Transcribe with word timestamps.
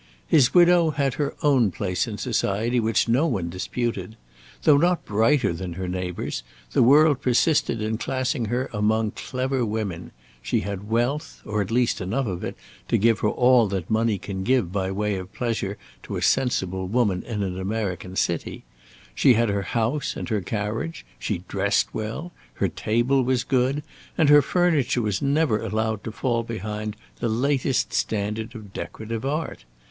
His 0.27 0.51
widow 0.51 0.89
had 0.89 1.13
her 1.13 1.35
own 1.43 1.69
place 1.69 2.07
in 2.07 2.17
society 2.17 2.79
which 2.79 3.07
no 3.07 3.27
one 3.27 3.51
disputed. 3.51 4.17
Though 4.63 4.77
not 4.77 5.05
brighter 5.05 5.53
than 5.53 5.73
her 5.73 5.87
neighbours, 5.87 6.41
the 6.71 6.81
world 6.81 7.21
persisted 7.21 7.83
in 7.83 7.99
classing 7.99 8.45
her 8.45 8.67
among 8.73 9.11
clever 9.11 9.63
women; 9.63 10.09
she 10.41 10.61
had 10.61 10.89
wealth, 10.89 11.43
or 11.45 11.61
at 11.61 11.69
least 11.69 12.01
enough 12.01 12.25
of 12.25 12.43
it 12.43 12.55
to 12.87 12.97
give 12.97 13.19
her 13.19 13.27
all 13.29 13.67
that 13.67 13.91
money 13.91 14.17
can 14.17 14.41
give 14.41 14.71
by 14.71 14.89
way 14.89 15.17
of 15.17 15.31
pleasure 15.33 15.77
to 16.01 16.17
a 16.17 16.21
sensible 16.23 16.87
woman 16.87 17.21
in 17.21 17.43
an 17.43 17.59
American 17.59 18.15
city; 18.15 18.63
she 19.13 19.35
had 19.35 19.49
her 19.49 19.61
house 19.61 20.15
and 20.17 20.29
her 20.29 20.41
carriage; 20.41 21.05
she 21.19 21.43
dressed 21.47 21.93
well; 21.93 22.31
her 22.55 22.69
table 22.69 23.21
was 23.21 23.43
good, 23.43 23.83
and 24.17 24.29
her 24.29 24.41
furniture 24.41 25.03
was 25.03 25.21
never 25.21 25.61
allowed 25.63 26.03
to 26.03 26.11
fall 26.11 26.41
behind 26.41 26.95
the 27.19 27.29
latest 27.29 27.93
standard 27.93 28.55
of 28.55 28.73
decorative 28.73 29.23
art. 29.23 29.63